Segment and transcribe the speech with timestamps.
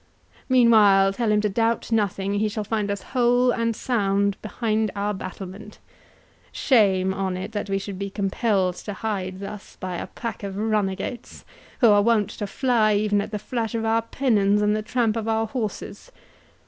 [0.49, 5.13] Meanwhile, tell him to doubt nothing, he shall find us whole and sound behind our
[5.13, 10.55] battlement—Shame on it, that we should be compelled to hide thus by a pack of
[10.55, 11.45] runagates,
[11.81, 15.15] who are wont to fly even at the flash of our pennons and the tramp
[15.15, 16.11] of our horses!